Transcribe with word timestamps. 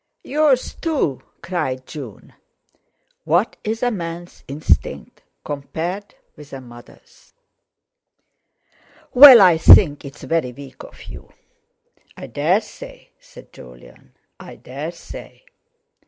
"Yours 0.23 0.73
too," 0.73 1.21
cried 1.43 1.85
June. 1.85 2.33
"What 3.23 3.55
is 3.63 3.83
a 3.83 3.91
man's 3.91 4.43
instinct 4.47 5.21
compared 5.45 6.15
with 6.35 6.53
a 6.53 6.59
mother's?" 6.59 7.33
"Well, 9.13 9.39
I 9.39 9.59
think 9.59 10.03
it's 10.03 10.23
very 10.23 10.53
weak 10.53 10.81
of 10.81 11.03
you." 11.03 11.31
"I 12.17 12.25
dare 12.25 12.61
say," 12.61 13.11
said 13.19 13.53
Jolyon, 13.53 14.13
"I 14.39 14.55
dare 14.55 14.91
say." 14.91 15.43